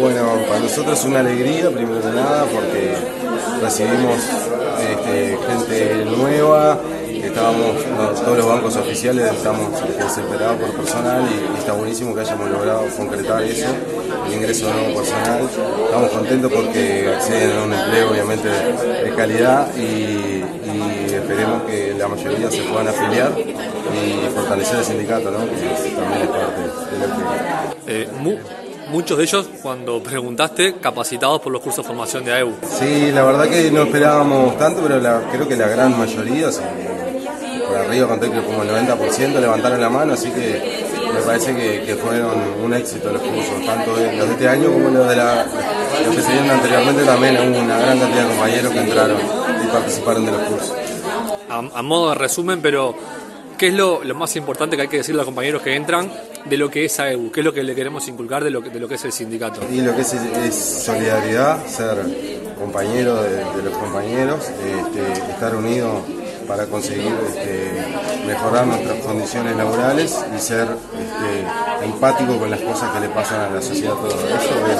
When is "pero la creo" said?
34.82-35.48